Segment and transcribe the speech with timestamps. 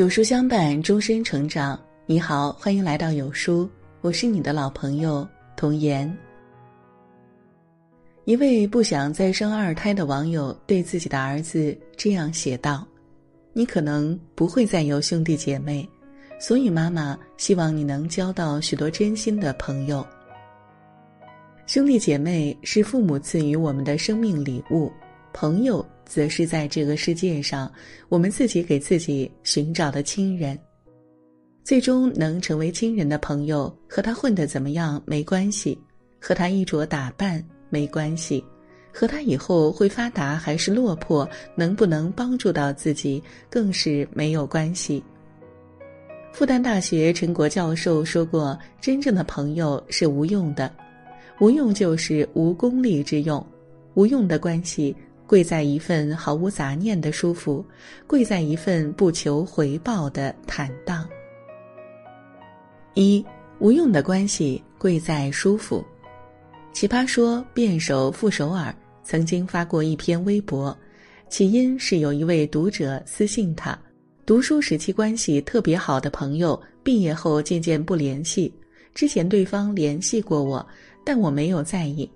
[0.00, 1.78] 有书相伴，终身成长。
[2.06, 3.68] 你好，欢迎来到有书，
[4.00, 6.10] 我是你的老朋友童言。
[8.24, 12.82] 一位不想再生二胎的网友对自己的儿子这样写道
[13.52, 15.86] ：“你可能不会再有兄弟姐妹，
[16.38, 20.02] 所以妈妈希望你能交到许多真心的朋友。
[21.66, 24.90] 兄弟姐妹是父母赐予我们的生命礼物，
[25.34, 27.72] 朋友。”则是在这个世界上，
[28.08, 30.58] 我们自己给自己寻找的亲人。
[31.62, 35.78] 最终能成为亲人的朋友，和他混得怎么样没关系，
[36.20, 38.44] 和他衣着打扮没关系，
[38.92, 45.00] 和他以后会发达还是落魄，能不能帮助到自己，更是没有关系。
[46.32, 50.72] 复旦大学陈国教授说过：“真正的朋友是无用的，
[51.38, 53.46] 无用就是无功利之用，
[53.94, 54.92] 无用的关系。”
[55.30, 57.64] 贵在一份毫无杂念的舒服，
[58.04, 61.08] 贵在一份不求回报的坦荡。
[62.94, 63.24] 一
[63.60, 65.86] 无用的关系贵在舒服。
[66.72, 70.76] 奇葩说辩手傅首尔曾经发过一篇微博，
[71.28, 73.78] 起因是有一位读者私信他，
[74.26, 78.52] 读书时期关系特别好的朋友，毕业后渐渐不联系。
[78.96, 80.66] 之前对方联系过我，
[81.04, 82.10] 但我没有在意。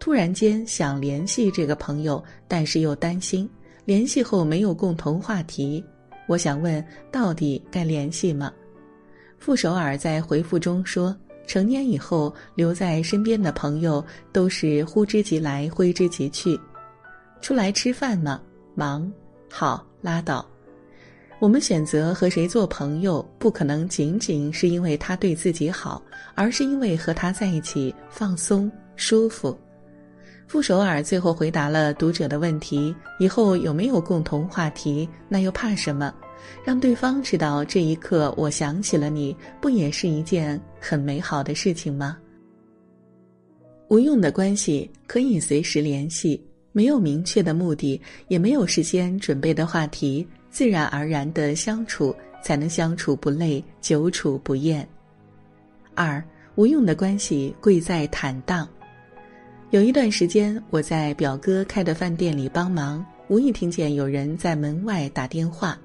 [0.00, 3.48] 突然间想联系这个朋友，但是又担心
[3.84, 5.84] 联系后没有共同话题。
[6.26, 8.50] 我想问，到底该联系吗？
[9.38, 11.14] 傅首尔在回复中说
[11.46, 16.58] ：“成年以后留在身边的朋友都是呼之即来挥之即去。
[17.42, 18.40] 出来吃饭吗？
[18.74, 19.10] 忙，
[19.50, 20.46] 好，拉倒。
[21.40, 26.02] 我们选择和谁做朋友，不可能仅仅是因为他对自己好，
[26.34, 29.54] 而是因为和他在一起放松、舒服。”
[30.50, 35.08] 傅首尔最后回答了读者的问题：以后有没有共同话题？
[35.28, 36.12] 那又怕什么？
[36.64, 42.18] 让对方知道这一刻我想起了你，不也是一件很美好的事情吗？
[43.86, 52.12] 无用的关系可以随时联系，没有明确的目的，也没有事先准备的话题，自然而然的相处，
[52.42, 54.84] 才能相处不累，久处不厌。
[55.94, 56.20] 二
[56.56, 58.68] 无用的关系贵在坦荡。
[59.70, 65.78] 有一段时间，我在表哥开的饭店里帮忙，无意听见有人在门外打电话。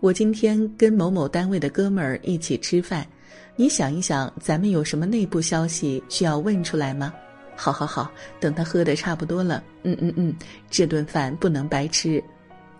[0.00, 3.06] 我今天跟某某单位的哥们儿一起吃饭，
[3.54, 7.14] 你想一想，咱们有什么内部消息需要问出来吗？
[7.54, 8.10] 好好好，
[8.40, 10.34] 等他喝的差不多了，嗯嗯嗯，
[10.68, 12.20] 这顿饭不能白吃。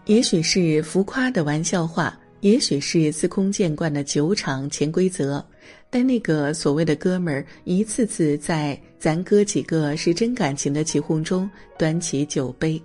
[0.06, 5.42] 也许是浮夸的玩笑话，也许是司空见惯的酒场潜规则。
[5.88, 12.80] 但那个所谓的哥们儿，一次次在咱哥几个是真感情的起哄中端起酒杯，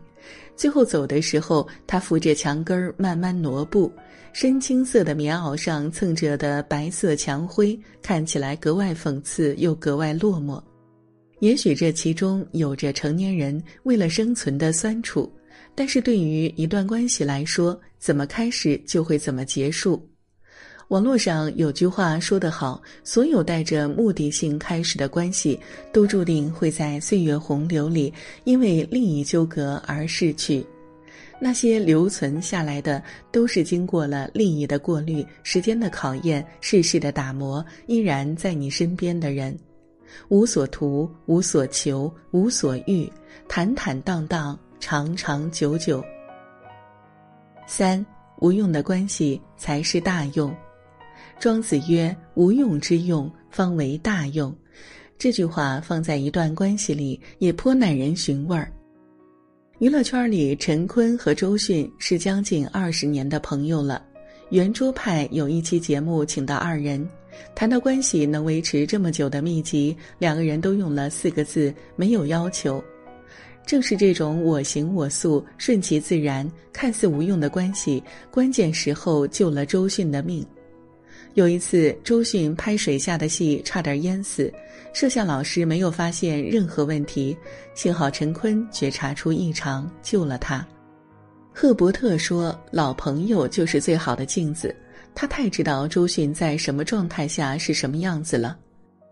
[0.55, 3.91] 最后走的时候，他扶着墙根儿慢慢挪步，
[4.31, 10.61] 深青色的棉袄上蹭着的白色墙灰，看起来格外讽刺又格外落寞。
[11.39, 15.29] 也许这其中有着成年人为了生存的酸楚，
[15.75, 20.03] 但是对于一段关系来说，怎么开始就会怎么结束。
[20.87, 25.59] 网络上有句话说得好：“所有带着目的性开始的关系，
[25.93, 28.11] 都注定会在岁月洪流里
[28.43, 30.65] 因为利益纠葛而逝去。
[31.39, 39.55] 那些留存下来的，都是经过了利益的过滤、时间的考验、世事的打磨，依然在你身边的人。
[40.29, 43.07] 无所图，无所求，无所欲，
[43.47, 46.03] 坦坦荡荡，长长久久。
[47.69, 48.03] 三
[48.39, 50.53] 无用的关系才是大用。”
[51.39, 54.53] 庄子曰：“无用之用，方为大用。”
[55.19, 58.71] 这句话放在一段关系里，也颇耐人寻味儿。
[59.77, 64.03] 娱乐圈里，陈坤和周迅是将近二十年的朋友了。
[64.49, 67.07] 圆桌派有一期节目，请到二人，
[67.53, 72.83] 谈到关系能维持这么久的秘籍，两个人都用了四个字：没有要求。
[73.69, 80.43] 正是这种我行我素、顺其自然、看似无用的关系，关键时候救了周迅的命。
[81.35, 84.51] 有一次，周迅拍水下的戏差点淹死，
[84.91, 87.37] 摄像老师没有发现任何问题，
[87.75, 90.65] 幸好陈坤觉察出异常，救了他。
[91.53, 94.75] 赫伯特说：“老朋友就是最好的镜子，
[95.13, 98.57] 他太知道周迅在什么状态下是什么样子了。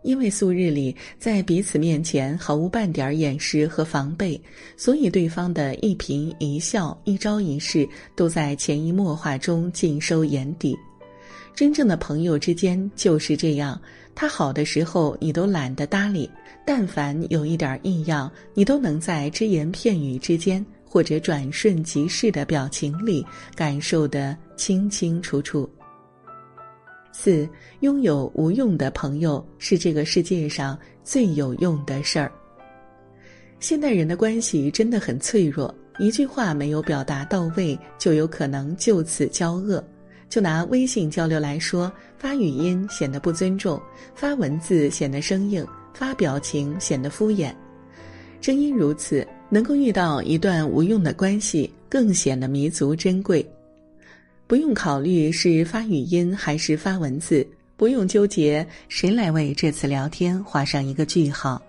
[0.04, 4.40] 因为素日里在彼此面前毫无半点掩饰和防备，
[4.78, 10.78] 所以对方的一颦一笑、一招一式都在潜移默化中尽收眼底。”
[11.54, 13.82] 真正的朋友之间就是这样，
[14.14, 16.30] 他好的时候你都懒得搭理，
[16.64, 25.68] 但凡有一点异样，你都能在只言片语之间或者转瞬即逝的表情里感受得清清楚楚。
[27.20, 27.50] 四，
[27.80, 32.32] 拥有无用的朋友是这个世界上最有用的事儿。
[33.60, 39.84] 现代人的关系真的很脆弱，一句话没有表达到位，就有可能就此交恶。
[40.30, 43.82] 就拿微信交流来说，发语音显得不尊重，
[44.14, 45.66] 发文字显得生硬，
[45.96, 47.52] 发表情显得敷衍。
[48.40, 53.44] 正因如此，能够遇到一段无用的关系，更显得弥足珍贵。
[54.48, 57.46] 不用考虑是发语音还是发文字，
[57.76, 61.62] 不用纠结谁来为这次聊天画上一个句号，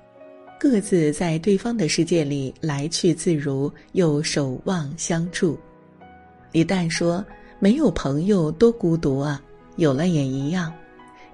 [0.59, 5.59] 各自在对方的世界里来去自如，又守望相助。
[6.53, 7.25] 李诞说。
[7.61, 9.43] 没有朋友多孤独啊，
[9.79, 10.73] 有了也一样。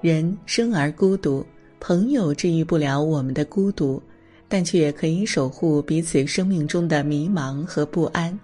[0.00, 1.44] 人生而孤独，
[1.79, 4.02] 朋友治愈不了我们的孤独，
[4.49, 8.40] 但却可以守护彼此生命中的迷茫和不安。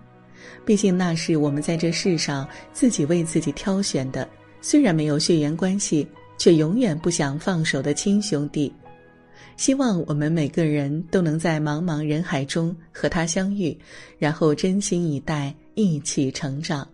[0.65, 4.29] 毕竟那是我们在这世上自己为自己挑选的，
[4.61, 6.07] 虽然没有血缘关系，
[6.39, 8.73] 却永远不想放手的亲兄弟。
[9.57, 13.77] 希望我们每个人都能在茫茫人海中和他相遇，
[14.19, 16.87] 然后真心以待，一起成长。